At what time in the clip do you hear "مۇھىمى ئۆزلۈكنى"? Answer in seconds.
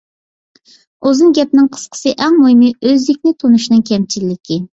2.41-3.37